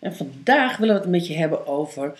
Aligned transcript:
En 0.00 0.16
vandaag 0.16 0.76
willen 0.76 0.94
we 0.94 1.00
het 1.00 1.10
met 1.10 1.26
je 1.26 1.34
hebben 1.34 1.66
over 1.66 2.18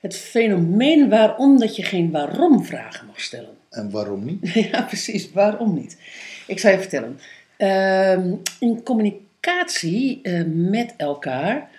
het 0.00 0.16
fenomeen 0.16 1.08
waarom 1.08 1.58
dat 1.58 1.76
je 1.76 1.82
geen 1.82 2.10
waarom 2.10 2.64
vragen 2.64 3.06
mag 3.06 3.20
stellen. 3.20 3.56
En 3.70 3.90
waarom 3.90 4.24
niet? 4.24 4.52
Ja, 4.52 4.82
precies. 4.82 5.32
Waarom 5.32 5.74
niet? 5.74 5.98
Ik 6.46 6.58
zal 6.58 6.70
je 6.70 6.78
vertellen. 6.78 7.18
Ehm, 7.56 8.34
in 8.58 8.82
communicatie 8.82 10.20
eh, 10.22 10.42
met 10.46 10.94
elkaar 10.96 11.70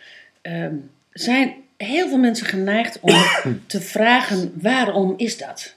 ehm, 0.42 0.76
zijn 1.12 1.54
heel 1.78 2.08
veel 2.08 2.18
mensen 2.18 2.46
geneigd 2.46 3.00
om 3.00 3.12
te 3.68 3.82
vragen 3.82 4.54
waarom 4.62 5.14
is 5.18 5.38
dat? 5.38 5.76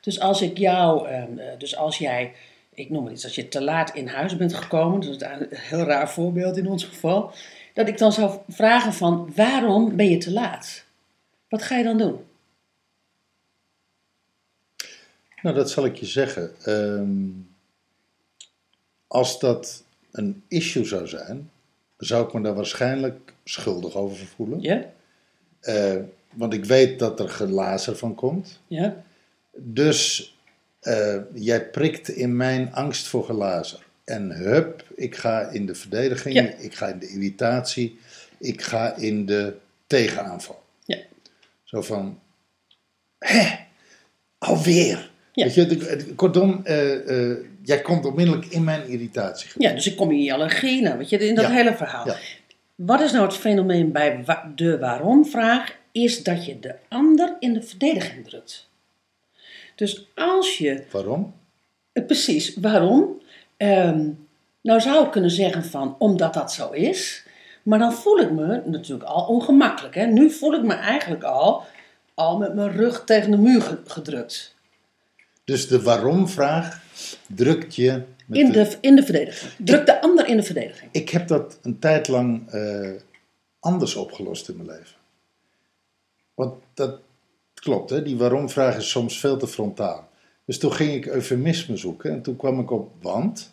Dus 0.00 0.20
als 0.20 0.42
ik 0.42 0.58
jou, 0.58 1.08
ehm, 1.08 1.38
eh, 1.38 1.58
dus 1.58 1.76
als 1.76 1.98
jij, 1.98 2.32
ik 2.74 2.90
noem 2.90 3.04
het 3.04 3.14
iets, 3.14 3.24
als 3.24 3.34
je 3.34 3.48
te 3.48 3.62
laat 3.62 3.94
in 3.94 4.06
huis 4.06 4.36
bent 4.36 4.54
gekomen, 4.54 5.00
dat 5.00 5.10
is 5.10 5.28
een 5.28 5.48
heel 5.50 5.82
raar 5.82 6.10
voorbeeld 6.10 6.56
in 6.56 6.68
ons 6.68 6.84
geval, 6.84 7.32
dat 7.78 7.88
ik 7.88 7.98
dan 7.98 8.12
zou 8.12 8.38
vragen 8.48 8.92
van 8.92 9.32
waarom 9.34 9.96
ben 9.96 10.10
je 10.10 10.18
te 10.18 10.32
laat? 10.32 10.84
Wat 11.48 11.62
ga 11.62 11.76
je 11.76 11.84
dan 11.84 11.98
doen? 11.98 12.18
Nou, 15.42 15.56
dat 15.56 15.70
zal 15.70 15.84
ik 15.84 15.96
je 15.96 16.06
zeggen. 16.06 16.54
Ehm, 16.64 17.28
als 19.06 19.38
dat 19.38 19.84
een 20.10 20.42
issue 20.48 20.84
zou 20.84 21.06
zijn, 21.06 21.50
zou 21.96 22.26
ik 22.26 22.32
me 22.32 22.40
daar 22.40 22.54
waarschijnlijk 22.54 23.32
schuldig 23.44 23.94
over 23.94 24.26
voelen. 24.26 24.60
Ja? 24.60 24.84
Eh, 25.60 25.96
want 26.32 26.52
ik 26.52 26.64
weet 26.64 26.98
dat 26.98 27.20
er 27.20 27.28
gelazer 27.28 27.96
van 27.96 28.14
komt. 28.14 28.60
Ja? 28.66 29.02
Dus 29.52 30.34
eh, 30.80 31.16
jij 31.34 31.70
prikt 31.70 32.08
in 32.08 32.36
mijn 32.36 32.74
angst 32.74 33.06
voor 33.06 33.24
gelazer. 33.24 33.86
En 34.08 34.30
hup, 34.30 34.84
ik 34.94 35.16
ga 35.16 35.40
in 35.48 35.66
de 35.66 35.74
verdediging, 35.74 36.34
Ja. 36.34 36.42
ik 36.58 36.74
ga 36.74 36.86
in 36.86 36.98
de 36.98 37.08
irritatie, 37.08 37.98
ik 38.38 38.62
ga 38.62 38.94
in 38.96 39.26
de 39.26 39.56
tegenaanval. 39.86 40.62
Ja. 40.84 40.98
Zo 41.64 41.82
van, 41.82 42.20
hè, 43.18 43.48
alweer. 44.38 45.10
Ja. 45.32 45.44
Weet 45.44 45.54
je, 45.54 45.66
de- 45.66 46.12
kortom, 46.14 46.60
eh, 46.64 47.30
eh, 47.30 47.36
jij 47.62 47.80
komt 47.80 48.04
onmiddellijk 48.04 48.46
in 48.46 48.64
mijn 48.64 48.86
irritatie. 48.88 49.50
Ja, 49.58 49.72
dus 49.72 49.86
ik 49.86 49.96
kom 49.96 50.10
in 50.10 50.22
je 50.22 50.32
allergie, 50.32 50.82
nou, 50.82 50.98
weet 50.98 51.08
je, 51.08 51.18
in 51.28 51.34
dat 51.34 51.44
Ja. 51.44 51.50
hele 51.52 51.74
verhaal. 51.76 52.06
Ja. 52.06 52.16
Wat 52.74 53.00
is 53.00 53.12
nou 53.12 53.24
het 53.26 53.36
fenomeen 53.36 53.92
bij 53.92 54.22
wa- 54.24 54.52
de 54.54 54.78
waarom-vraag? 54.78 55.76
Is 55.92 56.22
dat 56.22 56.46
je 56.46 56.58
de 56.60 56.74
ander 56.88 57.36
in 57.40 57.52
de 57.52 57.62
verdediging 57.62 58.28
drukt. 58.28 58.68
Dus 59.74 60.06
als 60.14 60.58
je, 60.58 60.82
Waarom? 60.90 61.34
eh, 61.92 62.04
precies, 62.06 62.56
waarom? 62.56 63.22
Ehm, 63.58 64.08
nou 64.60 64.80
zou 64.80 65.04
ik 65.04 65.10
kunnen 65.10 65.30
zeggen 65.30 65.64
van, 65.64 65.96
omdat 65.98 66.34
dat 66.34 66.52
zo 66.52 66.70
is. 66.70 67.26
Maar 67.62 67.78
dan 67.78 67.92
voel 67.92 68.18
ik 68.18 68.30
me 68.30 68.62
natuurlijk 68.64 69.08
al 69.08 69.26
ongemakkelijk. 69.26 69.94
Hè? 69.94 70.06
Nu 70.06 70.30
voel 70.30 70.52
ik 70.54 70.62
me 70.62 70.74
eigenlijk 70.74 71.22
al, 71.24 71.62
al 72.14 72.38
met 72.38 72.54
mijn 72.54 72.72
rug 72.72 73.04
tegen 73.04 73.30
de 73.30 73.36
muur 73.38 73.62
ge- 73.62 73.78
gedrukt. 73.86 74.54
Dus 75.44 75.68
de 75.68 75.82
waarom-vraag 75.82 76.82
drukt 77.26 77.74
je 77.74 78.02
met 78.26 78.38
In 78.38 78.52
de, 78.52 78.76
in 78.80 78.96
de 78.96 79.02
verdediging. 79.02 79.52
Druk 79.58 79.86
de 79.86 80.00
ander 80.02 80.26
in 80.26 80.36
de 80.36 80.42
verdediging. 80.42 80.88
Ik 80.92 81.08
heb 81.08 81.28
dat 81.28 81.58
een 81.62 81.78
tijd 81.78 82.08
lang 82.08 82.50
eh, 82.50 82.90
anders 83.60 83.94
opgelost 83.94 84.48
in 84.48 84.56
mijn 84.56 84.68
leven. 84.68 84.96
Want 86.34 86.54
dat 86.74 86.98
klopt, 87.54 87.90
hè? 87.90 88.02
die 88.02 88.16
waarom-vraag 88.16 88.76
is 88.76 88.90
soms 88.90 89.20
veel 89.20 89.36
te 89.36 89.46
frontaal. 89.46 90.07
Dus 90.48 90.58
toen 90.58 90.72
ging 90.72 90.94
ik 90.94 91.06
eufemisme 91.06 91.76
zoeken 91.76 92.10
en 92.10 92.22
toen 92.22 92.36
kwam 92.36 92.60
ik 92.60 92.70
op 92.70 92.90
want. 93.00 93.52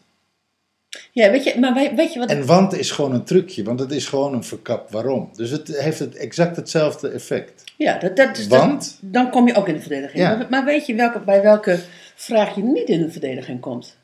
Ja, 1.12 1.32
weet 1.32 1.44
je, 1.44 1.60
maar 1.60 1.92
weet 1.96 2.14
je 2.14 2.20
wat... 2.20 2.30
En 2.30 2.46
want 2.46 2.74
is 2.74 2.92
gewoon 2.92 3.14
een 3.14 3.24
trucje, 3.24 3.64
want 3.64 3.80
het 3.80 3.92
is 3.92 4.08
gewoon 4.08 4.34
een 4.34 4.44
verkap 4.44 4.92
waarom. 4.92 5.30
Dus 5.34 5.50
het 5.50 5.68
heeft 5.68 6.00
het 6.00 6.16
exact 6.16 6.56
hetzelfde 6.56 7.10
effect. 7.10 7.64
Ja, 7.78 8.00
dat, 8.00 8.16
dat 8.16 8.38
is 8.38 8.48
Want? 8.48 8.98
dan 9.02 9.30
kom 9.30 9.48
je 9.48 9.56
ook 9.56 9.68
in 9.68 9.74
de 9.74 9.80
verdediging. 9.80 10.24
Ja. 10.24 10.36
Maar, 10.36 10.48
maar 10.50 10.66
weet 10.66 10.86
je 10.86 10.96
welke, 10.96 11.20
bij 11.20 11.42
welke 11.42 11.80
vraag 12.16 12.56
je 12.56 12.64
niet 12.64 12.90
in 12.90 13.02
de 13.02 13.12
verdediging 13.12 13.60
komt? 13.60 13.98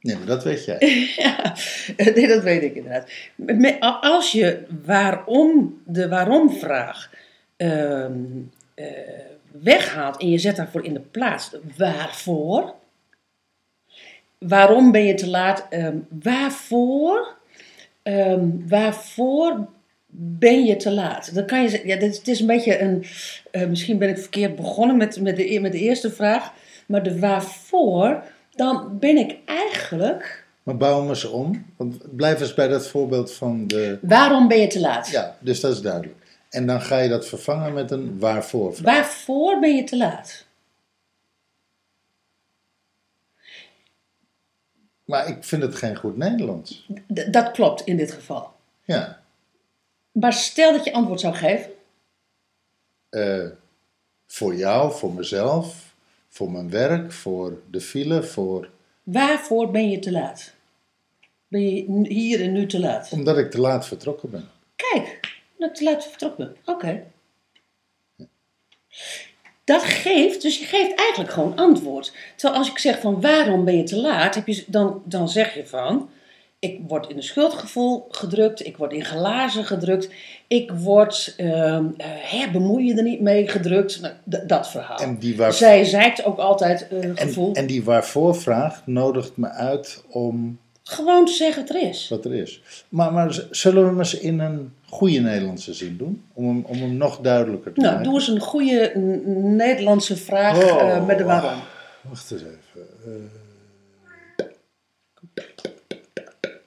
Nee, 0.00 0.16
maar 0.16 0.26
dat 0.26 0.44
weet 0.44 0.64
jij. 0.64 0.78
ja, 1.16 1.54
nee, 1.96 2.28
dat 2.28 2.42
weet 2.42 2.62
ik 2.62 2.74
inderdaad. 2.74 3.10
Als 4.00 4.32
je 4.32 4.64
waarom, 4.84 5.80
de 5.84 6.08
waarom-vraag 6.08 7.10
ehm, 7.56 8.12
eh, 8.74 8.86
weghaalt 9.62 10.16
en 10.20 10.30
je 10.30 10.38
zet 10.38 10.56
daarvoor 10.56 10.84
in 10.84 10.94
de 10.94 11.00
plaats 11.00 11.50
waarvoor. 11.76 12.74
Waarom 14.38 14.92
ben 14.92 15.04
je 15.04 15.14
te 15.14 15.28
laat? 15.28 15.66
Ehm, 15.70 15.96
waarvoor? 16.22 17.36
Ehm, 18.02 18.48
waarvoor 18.68 19.66
ben 20.10 20.64
je 20.64 20.76
te 20.76 20.90
laat? 20.92 21.34
Dan 21.34 21.46
kan 21.46 21.62
je 21.62 21.68
zeggen, 21.68 21.88
ja, 21.88 21.96
dit, 21.96 22.10
is- 22.12 22.18
het 22.18 22.28
is 22.28 22.40
een 22.40 22.46
beetje 22.46 22.80
een. 22.80 23.04
eh, 23.50 23.66
misschien 23.66 23.98
ben 23.98 24.08
ik 24.08 24.18
verkeerd 24.18 24.56
begonnen 24.56 24.96
met, 24.96 25.20
met, 25.20 25.36
de, 25.36 25.54
e- 25.54 25.58
met 25.60 25.72
de 25.72 25.78
eerste 25.78 26.10
vraag. 26.10 26.52
Maar 26.86 27.02
de 27.02 27.18
waarvoor, 27.18 28.22
dan 28.50 28.98
ben 28.98 29.16
ik 29.16 29.36
eigenlijk. 29.44 30.46
Maar 30.62 30.76
bouw 30.76 31.00
hem 31.00 31.08
eens 31.08 31.24
om. 31.24 31.66
Want 31.76 32.16
blijf 32.16 32.40
eens 32.40 32.54
bij 32.54 32.68
dat 32.68 32.88
voorbeeld 32.88 33.32
van 33.32 33.66
de... 33.66 33.98
Waarom 34.02 34.48
ben 34.48 34.58
je 34.60 34.66
te 34.66 34.80
laat? 34.80 35.08
Ja, 35.10 35.36
dus 35.40 35.60
dat 35.60 35.72
is 35.72 35.80
duidelijk. 35.80 36.16
En 36.48 36.66
dan 36.66 36.80
ga 36.82 36.98
je 36.98 37.08
dat 37.08 37.26
vervangen 37.28 37.72
met 37.72 37.90
een 37.90 38.18
waarvoor. 38.18 38.74
vraag. 38.74 38.94
Waarvoor 38.94 39.60
ben 39.60 39.76
je 39.76 39.84
te 39.84 39.96
laat? 39.96 40.46
Maar 45.04 45.28
ik 45.28 45.44
vind 45.44 45.62
het 45.62 45.74
geen 45.74 45.96
goed 45.96 46.16
Nederlands. 46.16 46.86
D- 47.14 47.32
dat 47.32 47.50
klopt 47.50 47.80
in 47.84 47.96
dit 47.96 48.12
geval. 48.12 48.52
Ja. 48.84 49.22
Maar 50.12 50.32
stel 50.32 50.72
dat 50.72 50.84
je 50.84 50.92
antwoord 50.92 51.20
zou 51.20 51.34
geven. 51.34 51.70
eh, 53.08 53.46
voor 54.26 54.54
jou, 54.54 54.92
voor 54.92 55.12
mezelf, 55.12 55.94
voor 56.28 56.50
mijn 56.50 56.70
werk, 56.70 57.12
voor 57.12 57.60
de 57.70 57.80
file, 57.80 58.22
voor... 58.22 58.70
Waarvoor 59.02 59.70
ben 59.70 59.90
je 59.90 59.98
te 59.98 60.12
laat? 60.12 60.52
Ben 61.48 61.60
je 61.74 62.08
hier 62.08 62.40
en 62.42 62.52
nu 62.52 62.66
te 62.66 62.80
laat? 62.80 63.12
Omdat 63.12 63.38
ik 63.38 63.50
te 63.50 63.60
laat 63.60 63.86
vertrokken 63.86 64.30
ben. 64.30 64.48
Kijk, 64.76 65.17
dat 65.58 65.74
te 65.74 65.84
laat 65.84 66.06
vertrokken. 66.06 66.56
Oké. 66.64 67.02
Dat 69.64 69.82
geeft, 69.82 70.42
dus 70.42 70.58
je 70.58 70.64
geeft 70.64 70.94
eigenlijk 70.94 71.30
gewoon 71.30 71.56
antwoord. 71.56 72.12
Terwijl 72.36 72.58
als 72.58 72.70
ik 72.70 72.78
zeg 72.78 73.00
van 73.00 73.20
waarom 73.20 73.64
ben 73.64 73.76
je 73.76 73.82
te 73.82 73.96
laat, 73.96 74.34
heb 74.34 74.46
je, 74.46 74.64
dan, 74.66 75.02
dan 75.04 75.28
zeg 75.28 75.54
je 75.54 75.66
van... 75.66 76.10
Ik 76.60 76.80
word 76.86 77.08
in 77.08 77.16
een 77.16 77.22
schuldgevoel 77.22 78.06
gedrukt, 78.10 78.66
ik 78.66 78.76
word 78.76 78.92
in 78.92 79.04
glazen 79.04 79.64
gedrukt, 79.64 80.10
ik 80.46 80.70
word, 80.70 81.34
bemoei 82.52 82.86
je 82.86 82.94
er 82.94 83.02
niet 83.02 83.20
mee 83.20 83.48
gedrukt. 83.48 84.00
Nou, 84.00 84.14
dat 84.46 84.70
verhaal. 84.70 84.98
En 84.98 85.18
die. 85.18 85.52
Zij 85.52 85.84
zeikt 85.84 86.24
ook 86.24 86.38
altijd 86.38 86.88
en, 86.88 87.16
gevoel. 87.16 87.54
en 87.54 87.66
die 87.66 87.84
waarvoor 87.84 88.36
vraag 88.36 88.82
nodigt 88.86 89.36
me 89.36 89.48
uit 89.48 90.04
om 90.08 90.58
Gewoon 90.82 91.24
te 91.24 91.32
zeggen 91.32 91.66
wat 91.66 91.76
er 91.76 91.88
is. 91.88 92.08
wat 92.08 92.24
er 92.24 92.34
is. 92.34 92.62
Maar, 92.88 93.12
maar 93.12 93.46
zullen 93.50 93.92
we 93.92 93.98
eens 93.98 94.18
in 94.18 94.38
een 94.38 94.72
goede 94.88 95.18
Nederlandse 95.20 95.74
zin 95.74 95.96
doen? 95.96 96.24
Om 96.32 96.46
hem, 96.48 96.64
om 96.66 96.76
hem 96.78 96.96
nog 96.96 97.18
duidelijker 97.20 97.72
te 97.72 97.80
Nou, 97.80 97.92
maken. 97.94 98.10
doe 98.10 98.18
eens 98.18 98.28
een 98.28 98.40
goede 98.40 98.92
Nederlandse 99.56 100.16
vraag 100.16 100.56
Oh, 100.72 100.80
eh, 100.80 101.06
met 101.06 101.18
de 101.18 101.24
waarom. 101.24 101.58
Wacht 102.02 102.30
eens 102.30 102.42
even. 102.42 102.88
Eh, 103.04 103.12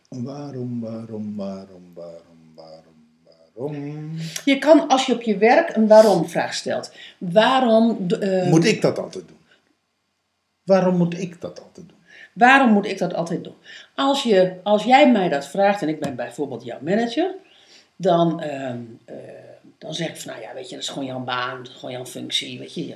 waarom, 0.09 0.79
waarom, 0.81 1.35
waarom, 1.35 1.91
waarom, 1.94 2.51
waarom, 2.56 2.95
waarom? 3.56 4.12
Je 4.45 4.57
kan 4.59 4.88
als 4.88 5.06
je 5.06 5.13
op 5.13 5.21
je 5.21 5.38
werk 5.38 5.75
een 5.75 5.88
waarom-vraag 5.88 6.53
stelt. 6.53 6.91
Waarom, 7.17 8.06
eh, 8.19 8.47
Moet 8.50 8.65
ik 8.65 8.81
dat 8.81 9.00
altijd 9.00 9.27
doen? 9.27 9.38
Waarom 10.63 10.95
moet 10.97 11.19
ik 11.19 11.41
dat 11.41 11.62
altijd 11.63 11.88
doen? 11.89 12.00
waarom 12.33 12.71
moet 12.71 12.85
ik 12.85 12.97
dat 12.97 13.13
altijd 13.13 13.44
doen? 13.44 13.56
Als, 13.95 14.24
je, 14.24 14.53
als 14.63 14.83
jij 14.83 15.12
mij 15.12 15.29
dat 15.29 15.47
vraagt 15.47 15.81
en 15.81 15.88
ik 15.89 16.00
ben 16.00 16.15
bijvoorbeeld 16.15 16.63
jouw 16.63 16.77
manager, 16.81 17.33
dan, 18.01 18.42
ehm, 18.42 18.80
eh, 19.06 19.15
dan 19.77 19.94
zeg 19.94 20.09
ik 20.09 20.18
van, 20.18 20.31
nou 20.31 20.44
ja, 20.44 20.53
weet 20.53 20.69
je, 20.69 20.75
dat 20.75 20.83
is 20.83 20.89
gewoon 20.89 21.06
jouw 21.06 21.24
baan, 21.24 21.57
dat 21.57 21.68
is 21.68 21.74
gewoon 21.74 21.92
jouw 21.92 22.06
functie, 22.06 22.59
weet 22.59 22.74
je. 22.74 22.95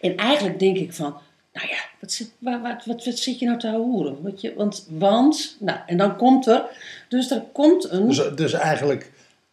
En 0.00 0.16
eigenlijk 0.16 0.58
denk 0.58 0.76
ik 0.76 0.92
van, 0.92 1.16
nou 1.52 1.68
ja, 1.68 1.78
wat 2.00 2.12
zit, 2.12 2.30
wat, 2.38 2.60
wat, 2.62 2.84
wat 2.84 3.02
zit 3.02 3.38
je 3.38 3.46
nou 3.46 3.58
te 3.58 3.70
horen? 3.70 4.34
Je? 4.36 4.54
Want, 4.54 4.86
want, 4.90 5.56
nou, 5.60 5.78
en 5.86 5.96
dan 5.96 6.16
komt 6.16 6.46
er, 6.46 6.64
dus 7.08 7.30
er 7.30 7.44
komt 7.52 7.90
een... 7.90 8.06
Dus, 8.06 8.30
dus 8.34 8.52
eigenlijk 8.52 9.12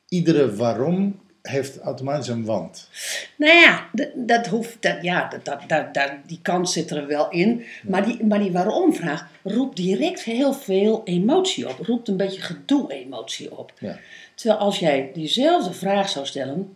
iedere 0.09 0.55
waarom 0.55 1.19
heeft 1.47 1.79
automatisch 1.79 2.27
een 2.27 2.45
want. 2.45 2.89
Nou 3.35 3.53
ja, 3.53 3.89
dat 4.15 4.47
hoeft, 4.47 4.81
dat, 4.81 5.01
ja 5.01 5.27
dat, 5.29 5.45
dat, 5.45 5.61
dat, 5.67 5.93
dat- 5.93 6.11
die 6.25 6.39
kans 6.41 6.73
zit 6.73 6.91
er 6.91 7.07
wel 7.07 7.29
in. 7.29 7.63
Maar 7.83 8.05
die, 8.05 8.25
maar 8.25 8.39
die 8.39 8.51
waarom-vraag 8.51 9.27
roept 9.43 9.75
direct 9.75 10.23
heel 10.23 10.53
veel 10.53 11.01
emotie 11.03 11.69
op. 11.69 11.79
Roept 11.79 12.07
een 12.07 12.17
beetje 12.17 12.41
gedoe-emotie 12.41 13.57
op. 13.57 13.73
Ja. 13.79 13.99
Terwijl 14.35 14.59
als 14.59 14.79
jij 14.79 15.11
diezelfde 15.13 15.73
vraag 15.73 16.09
zou 16.09 16.25
stellen 16.25 16.73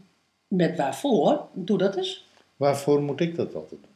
met 0.47 0.77
waarvoor, 0.77 1.45
doe 1.53 1.77
dat 1.77 1.95
eens. 1.97 2.25
Waarvoor 2.57 3.01
moet 3.01 3.19
ik 3.21 3.35
dat 3.35 3.55
altijd 3.55 3.81
doen? 3.81 3.89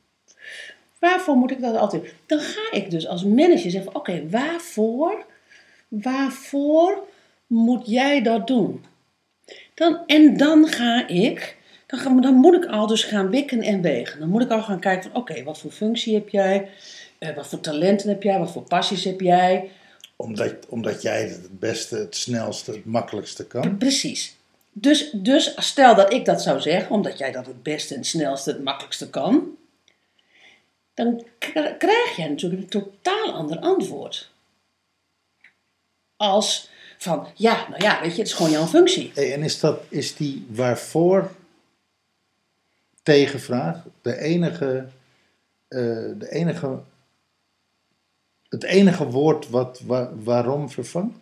Waarvoor 0.99 1.35
moet 1.35 1.51
ik 1.51 1.61
dat 1.61 1.75
altijd? 1.75 2.13
Dan 2.25 2.39
ga 2.39 2.71
ik 2.77 2.91
dus 2.91 3.07
als 3.07 3.23
manager 3.23 3.71
zeggen: 3.71 3.95
oké, 3.95 4.29
waarvoor, 4.29 5.25
waarvoor 5.87 7.03
moet 7.47 7.87
jij 7.87 8.21
dat 8.21 8.47
doen? 8.47 8.85
Dan, 9.73 10.03
en 10.05 10.37
dan 10.37 10.67
ga 10.67 11.07
ik, 11.07 11.57
dan, 11.85 11.99
ga, 11.99 12.19
dan 12.21 12.33
moet 12.33 12.55
ik 12.55 12.65
al 12.65 12.87
dus 12.87 13.03
gaan 13.03 13.29
wikken 13.29 13.61
en 13.61 13.81
wegen. 13.81 14.19
Dan 14.19 14.29
moet 14.29 14.41
ik 14.41 14.51
al 14.51 14.63
gaan 14.63 14.79
kijken 14.79 15.11
van 15.11 15.21
oké, 15.21 15.43
wat 15.43 15.59
voor 15.59 15.71
functie 15.71 16.13
heb 16.13 16.29
jij? 16.29 16.69
Eh, 17.17 17.35
wat 17.35 17.47
voor 17.47 17.59
talenten 17.59 18.09
heb 18.09 18.23
jij? 18.23 18.39
Wat 18.39 18.51
voor 18.51 18.63
passies 18.63 19.03
heb 19.03 19.21
jij? 19.21 19.69
Omdat, 20.15 20.55
omdat 20.69 21.01
jij 21.01 21.21
het 21.21 21.59
beste, 21.59 21.97
het 21.97 22.15
snelste, 22.15 22.71
het 22.71 22.85
makkelijkste 22.85 23.47
kan. 23.47 23.77
Precies. 23.77 24.35
Dus, 24.71 25.09
dus 25.11 25.53
stel 25.55 25.95
dat 25.95 26.13
ik 26.13 26.25
dat 26.25 26.41
zou 26.41 26.61
zeggen, 26.61 26.91
omdat 26.91 27.17
jij 27.17 27.31
dat 27.31 27.45
het 27.45 27.63
beste, 27.63 27.95
het 27.95 28.05
snelste, 28.05 28.51
het 28.51 28.63
makkelijkste 28.63 29.09
kan, 29.09 29.57
dan 30.93 31.25
krijg 31.77 32.15
jij 32.15 32.27
natuurlijk 32.27 32.61
een 32.61 32.69
totaal 32.69 33.33
ander 33.33 33.59
antwoord. 33.59 34.29
Als 36.15 36.69
van, 36.97 37.27
ja, 37.35 37.65
nou 37.69 37.83
ja, 37.83 38.01
weet 38.01 38.11
je, 38.11 38.17
het 38.17 38.27
is 38.27 38.33
gewoon 38.33 38.51
jouw 38.51 38.65
functie. 38.65 39.11
Hey, 39.13 39.33
en 39.33 39.43
is, 39.43 39.59
dat, 39.59 39.79
is 39.89 40.15
die 40.15 40.45
waarvoor 40.49 41.31
tegenvraag 43.03 43.77
de 44.01 44.17
enige, 44.17 44.85
eh, 45.67 45.79
de 46.17 46.27
enige, 46.29 46.79
het 48.49 48.63
enige 48.63 49.05
woord 49.05 49.49
wat 49.49 49.81
wa- 49.85 50.09
waarom 50.23 50.69
vervangt? 50.69 51.17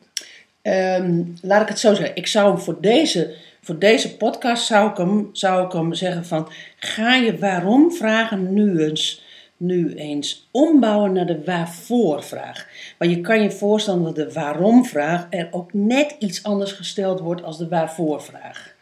Ehm, 0.62 1.22
laat 1.42 1.62
ik 1.62 1.68
het 1.68 1.80
zo 1.80 1.94
zeggen. 1.94 2.16
Ik 2.16 2.28
zou 2.28 2.52
hem 2.54 2.62
voor 2.62 2.82
deze, 2.82 3.36
voor 3.62 3.80
deze 3.80 4.18
podcast 4.18 4.66
zou 4.66 4.90
ik 4.92 4.98
hem, 4.98 5.30
zou 5.34 5.66
ik 5.66 5.72
hem 5.72 5.94
zeggen 5.94 6.26
van... 6.26 6.50
Ga 6.76 7.16
je 7.16 7.38
waarom 7.38 7.92
vragen 7.92 8.54
nu 8.54 8.80
eens, 8.84 9.24
nu 9.58 9.94
eens 9.94 10.48
ombouwen 10.52 11.14
naar 11.14 11.26
de 11.26 11.44
waarvoor 11.44 12.24
vraag. 12.24 12.68
Want 12.98 13.12
je 13.12 13.22
kan 13.22 13.42
je 13.42 13.52
voorstellen 13.52 14.04
dat 14.04 14.16
de 14.16 14.34
waarom 14.34 14.86
vraag 14.86 15.28
er 15.30 15.48
ook 15.52 15.74
net 15.74 16.16
iets 16.20 16.44
anders 16.44 16.72
gesteld 16.72 17.20
wordt 17.20 17.44
als 17.44 17.58
de 17.58 17.68
waarvoor 17.68 18.22
vraag. 18.22 18.76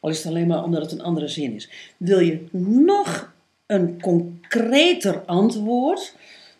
Al 0.00 0.10
is 0.10 0.18
het 0.18 0.26
alleen 0.26 0.46
maar 0.46 0.64
omdat 0.64 0.82
het 0.82 0.92
een 0.92 1.02
andere 1.02 1.28
zin 1.28 1.54
is. 1.54 1.70
Wil 1.96 2.18
je 2.18 2.44
nog 2.52 3.32
een 3.66 4.00
concreter 4.00 5.20
antwoord, 5.24 6.14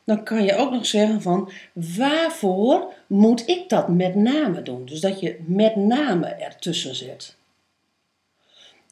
dan 0.04 0.24
kan 0.24 0.44
je 0.44 0.56
ook 0.56 0.70
nog 0.70 0.86
zeggen 0.86 1.22
van 1.22 1.50
waarvoor 1.72 2.92
moet 3.06 3.48
ik 3.48 3.68
dat 3.68 3.88
met 3.88 4.14
name 4.14 4.62
doen? 4.62 4.84
Dus 4.84 5.00
dat 5.00 5.20
je 5.20 5.38
met 5.46 5.76
name 5.76 6.26
ertussen 6.26 6.94
zet. 6.94 7.36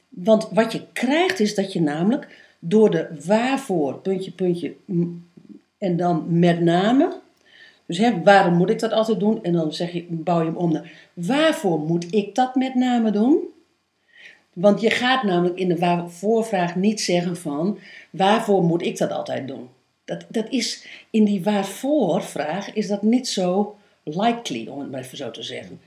Want 0.08 0.48
wat 0.52 0.72
je 0.72 0.86
krijgt 0.92 1.40
is 1.40 1.54
dat 1.54 1.72
je 1.72 1.80
namelijk 1.80 2.49
door 2.60 2.90
de 2.90 3.08
waarvoor, 3.26 3.98
puntje, 3.98 4.30
puntje, 4.30 4.74
en 5.78 5.96
dan 5.96 6.38
met 6.38 6.60
name. 6.60 7.20
Dus 7.86 7.98
hè, 7.98 8.22
waarom 8.22 8.54
moet 8.54 8.70
ik 8.70 8.78
dat 8.78 8.92
altijd 8.92 9.20
doen? 9.20 9.42
En 9.42 9.52
dan 9.52 9.72
zeg 9.72 9.92
je, 9.92 10.06
bouw 10.08 10.40
je 10.40 10.46
hem 10.46 10.56
om 10.56 10.72
naar 10.72 11.08
waarvoor 11.14 11.78
moet 11.78 12.14
ik 12.14 12.34
dat 12.34 12.54
met 12.54 12.74
name 12.74 13.10
doen? 13.10 13.38
Want 14.52 14.80
je 14.80 14.90
gaat 14.90 15.22
namelijk 15.22 15.58
in 15.58 15.68
de 15.68 15.78
waarvoorvraag 15.78 16.76
niet 16.76 17.00
zeggen 17.00 17.36
van 17.36 17.78
waarvoor 18.10 18.62
moet 18.62 18.82
ik 18.82 18.98
dat 18.98 19.12
altijd 19.12 19.48
doen? 19.48 19.68
Dat, 20.04 20.24
dat 20.28 20.48
is 20.48 20.86
in 21.10 21.24
die 21.24 21.42
waarvoorvraag 21.42 22.74
is 22.74 22.88
dat 22.88 23.02
niet 23.02 23.28
zo 23.28 23.76
likely, 24.02 24.66
om 24.68 24.80
het 24.80 24.90
maar 24.90 25.00
even 25.00 25.16
zo 25.16 25.30
te 25.30 25.42
zeggen. 25.42 25.80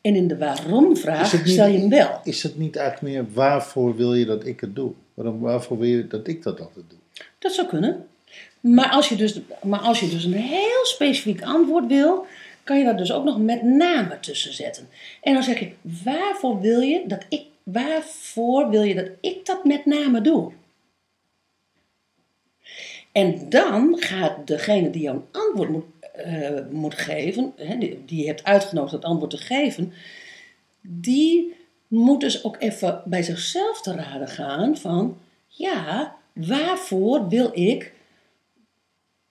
En 0.00 0.14
in 0.14 0.28
de 0.28 0.38
waarom-vraag 0.38 1.26
stel 1.44 1.66
je 1.66 1.78
hem 1.78 1.88
wel. 1.88 2.20
Is 2.24 2.42
het 2.42 2.58
niet 2.58 2.76
eigenlijk 2.76 3.14
meer 3.14 3.32
waarvoor 3.32 3.96
wil 3.96 4.14
je 4.14 4.24
dat 4.24 4.46
ik 4.46 4.60
het 4.60 4.74
doe? 4.74 4.92
Waarom, 5.14 5.40
waarvoor 5.40 5.78
wil 5.78 5.88
je 5.88 6.06
dat 6.06 6.28
ik 6.28 6.42
dat 6.42 6.60
altijd 6.60 6.84
doe? 6.88 6.98
Dat 7.38 7.52
zou 7.52 7.68
kunnen. 7.68 8.06
Maar 8.60 8.88
als, 8.90 9.08
je 9.08 9.16
dus, 9.16 9.40
maar 9.62 9.80
als 9.80 10.00
je 10.00 10.08
dus 10.08 10.24
een 10.24 10.32
heel 10.32 10.84
specifiek 10.84 11.42
antwoord 11.42 11.86
wil, 11.86 12.26
kan 12.64 12.78
je 12.78 12.84
daar 12.84 12.96
dus 12.96 13.12
ook 13.12 13.24
nog 13.24 13.38
met 13.38 13.62
name 13.62 14.20
tussen 14.20 14.52
zetten. 14.52 14.88
En 15.22 15.34
dan 15.34 15.42
zeg 15.42 15.58
je, 15.58 15.70
waarvoor 16.04 16.60
wil 16.60 16.80
je 16.80 17.02
dat 17.06 17.24
ik, 17.28 17.42
waarvoor 17.62 18.70
wil 18.70 18.82
je 18.82 18.94
dat 18.94 19.08
ik 19.20 19.46
dat 19.46 19.64
met 19.64 19.86
name 19.86 20.20
doe? 20.20 20.52
En 23.12 23.48
dan 23.48 23.96
gaat 23.98 24.46
degene 24.46 24.90
die 24.90 25.02
jou 25.02 25.16
een 25.16 25.40
antwoord 25.40 25.68
moet, 25.68 25.84
eh, 26.12 26.66
moet 26.70 26.94
geven, 26.94 27.52
hè, 27.56 27.78
die, 27.78 28.04
die 28.04 28.20
je 28.20 28.26
hebt 28.26 28.44
uitgenodigd 28.44 28.92
het 28.92 29.04
antwoord 29.04 29.30
te 29.30 29.36
geven, 29.36 29.92
die 30.80 31.54
moet 31.88 32.20
dus 32.20 32.44
ook 32.44 32.56
even 32.58 33.02
bij 33.04 33.22
zichzelf 33.22 33.80
te 33.80 33.94
raden 33.94 34.28
gaan 34.28 34.76
van, 34.76 35.18
ja, 35.46 36.16
waarvoor 36.32 37.28
wil 37.28 37.50
ik 37.52 37.92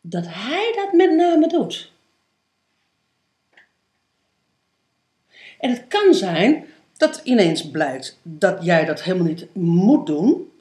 dat 0.01 0.25
hij 0.27 0.73
dat 0.75 0.93
met 0.93 1.15
name 1.15 1.47
doet? 1.47 1.91
En 5.59 5.69
het 5.69 5.87
kan 5.87 6.13
zijn 6.13 6.65
dat 6.97 7.21
ineens 7.23 7.69
blijkt 7.69 8.19
dat 8.23 8.63
jij 8.63 8.85
dat 8.85 9.03
helemaal 9.03 9.27
niet 9.27 9.55
moet 9.55 10.05
doen, 10.05 10.51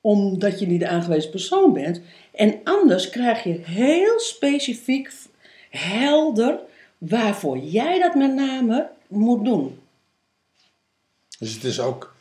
omdat 0.00 0.60
je 0.60 0.66
niet 0.66 0.80
de 0.80 0.88
aangewezen 0.88 1.30
persoon 1.30 1.72
bent. 1.72 2.00
En 2.32 2.60
anders 2.64 3.10
krijg 3.10 3.44
je 3.44 3.60
heel 3.62 4.18
specifiek, 4.20 5.12
helder, 5.76 6.58
waarvoor 6.98 7.58
jij 7.58 7.98
dat 7.98 8.14
met 8.14 8.34
name 8.34 8.90
moet 9.06 9.44
doen. 9.44 9.80
Dus 11.38 11.52
het 11.54 11.64
is 11.64 11.80
ook, 11.80 12.14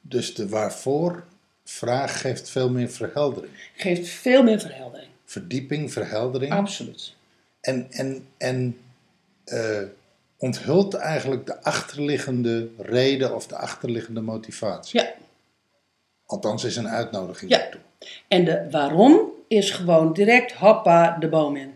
dus 0.00 0.34
de 0.34 0.48
waarvoor 0.48 1.24
vraag 1.64 2.20
geeft 2.20 2.50
veel 2.50 2.70
meer 2.70 2.88
verheldering. 2.90 3.52
Geeft 3.76 4.08
veel 4.08 4.42
meer 4.42 4.60
verheldering. 4.60 5.08
Verdieping, 5.24 5.92
verheldering. 5.92 6.52
Absoluut. 6.52 7.14
En, 7.60 7.86
en, 7.90 8.26
en 8.36 8.78
eh, 9.44 9.82
onthult 10.38 10.94
eigenlijk 10.94 11.46
de 11.46 11.62
achterliggende 11.62 12.68
reden 12.78 13.34
of 13.34 13.46
de 13.46 13.56
achterliggende 13.56 14.20
motivatie. 14.20 15.00
Ja, 15.00 15.12
Althans 16.26 16.64
is 16.64 16.76
een 16.76 16.88
uitnodiging 16.88 17.50
Ja. 17.50 17.58
daartoe. 17.58 17.80
en 18.28 18.44
de 18.44 18.66
waarom 18.70 19.20
is 19.48 19.70
gewoon 19.70 20.12
direct 20.12 20.52
hoppa 20.52 21.16
de 21.18 21.28
boom 21.28 21.56
in. 21.56 21.74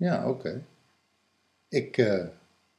Ja, 0.00 0.28
oké. 0.28 0.62
Ik, 1.68 1.96
eh, 1.98 2.24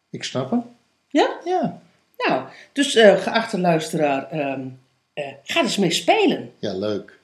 ik 0.10 0.24
snap 0.24 0.50
hem. 0.50 0.64
Ja? 1.08 1.40
Ja. 1.46 1.82
Nou, 2.18 2.44
dus 2.72 2.96
eh, 2.96 3.18
geachte 3.22 3.60
luisteraar, 3.60 4.30
ehm, 4.30 4.68
eh, 5.14 5.34
ga 5.44 5.62
eens 5.62 5.78
mee 5.78 5.92
spelen. 5.92 6.54
Ja, 6.60 6.74
leuk. 6.74 7.20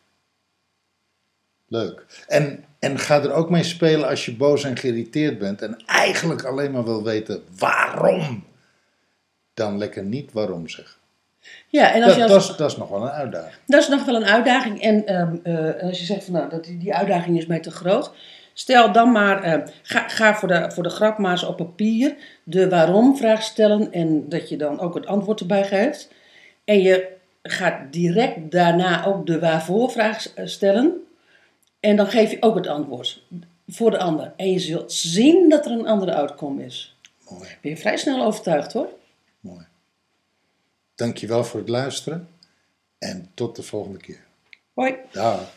Leuk. 1.67 2.05
En, 2.27 2.65
en 2.79 2.99
ga 2.99 3.21
er 3.21 3.33
ook 3.33 3.49
mee 3.49 3.63
spelen 3.63 4.09
als 4.09 4.25
je 4.25 4.35
boos 4.35 4.63
en 4.63 4.77
geïrriteerd 4.77 5.37
bent 5.39 5.61
en 5.61 5.83
eigenlijk 5.85 6.43
alleen 6.43 6.71
maar 6.71 6.83
wil 6.83 7.03
weten 7.03 7.43
waarom. 7.57 8.45
Dan 9.53 9.77
lekker 9.77 10.03
niet 10.03 10.31
waarom 10.31 10.67
zeggen. 10.67 10.95
Ja, 11.67 11.93
en 11.93 12.03
als 12.03 12.11
Dat, 12.15 12.21
je 12.21 12.27
dat, 12.33 12.41
is, 12.41 12.55
dat 12.55 12.71
is 12.71 12.77
nog 12.77 12.89
wel 12.89 13.01
een 13.01 13.09
uitdaging. 13.09 13.55
dat 13.65 13.81
is 13.81 13.87
nog 13.87 14.05
wel 14.05 14.15
een 14.15 14.25
uitdaging. 14.25 14.81
En 14.81 15.05
ehm, 15.05 15.35
eh, 15.43 15.83
als 15.83 15.99
je 15.99 16.05
zegt 16.05 16.23
van 16.23 16.33
nou, 16.33 16.49
dat 16.49 16.63
die, 16.63 16.77
die 16.77 16.93
uitdaging 16.93 17.37
is 17.37 17.45
mij 17.45 17.59
te 17.59 17.71
groot. 17.71 18.11
Stel 18.59 18.91
dan 18.91 19.11
maar, 19.11 19.43
eh, 19.43 19.67
ga, 19.81 20.07
ga 20.07 20.35
voor, 20.35 20.47
de, 20.47 20.71
voor 20.71 20.83
de 20.83 20.89
grap 20.89 21.17
maar 21.17 21.31
eens 21.31 21.43
op 21.43 21.57
papier 21.57 22.15
de 22.43 22.69
waarom-vraag 22.69 23.43
stellen. 23.43 23.91
En 23.91 24.29
dat 24.29 24.49
je 24.49 24.57
dan 24.57 24.79
ook 24.79 24.95
het 24.95 25.05
antwoord 25.05 25.39
erbij 25.39 25.65
geeft. 25.65 26.11
En 26.63 26.81
je 26.81 27.15
gaat 27.43 27.93
direct 27.93 28.51
daarna 28.51 29.05
ook 29.05 29.25
de 29.25 29.39
waarvoor-vraag 29.39 30.33
eh, 30.33 30.45
stellen. 30.45 31.07
En 31.79 31.95
dan 31.95 32.07
geef 32.07 32.31
je 32.31 32.37
ook 32.39 32.55
het 32.55 32.67
antwoord 32.67 33.21
voor 33.67 33.91
de 33.91 33.97
ander. 33.97 34.33
En 34.35 34.51
je 34.51 34.59
zult 34.59 34.91
zien 34.93 35.49
dat 35.49 35.65
er 35.65 35.71
een 35.71 35.87
andere 35.87 36.15
outcome 36.15 36.65
is. 36.65 36.95
Mooi, 37.29 37.49
Ben 37.61 37.71
je 37.71 37.77
vrij 37.77 37.97
snel 37.97 38.23
overtuigd 38.25 38.73
hoor. 38.73 38.89
mooi. 39.39 39.65
Dankjewel 40.95 41.43
voor 41.43 41.59
het 41.59 41.69
luisteren 41.69 42.29
en 42.97 43.31
tot 43.33 43.55
de 43.55 43.63
volgende 43.63 43.97
keer. 43.97 44.23
Hoi. 44.73 44.95
Dag. 45.11 45.55